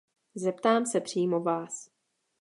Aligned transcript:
Zeptám 0.35 0.85
se 0.85 1.01
přímo 1.01 1.39
vás. 1.39 1.89